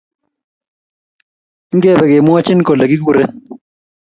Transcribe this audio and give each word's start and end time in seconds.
Ingepe 1.71 2.05
kemwochin 2.11 2.59
kole 2.67 2.83
kikuren 2.91 3.31